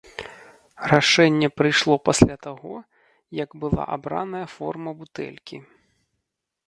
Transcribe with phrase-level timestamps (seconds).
[0.91, 2.75] Рашэнне прыйшло пасля таго,
[3.43, 5.57] як была абраная форма бутэлькі.